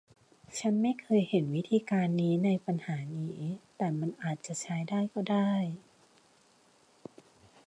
[0.59, 3.39] ฉันไม่เคยเห็นวิธีการนี้ในปัญหานี้
[3.77, 5.53] แต่มันอาจจะใช้ได้ก็ได้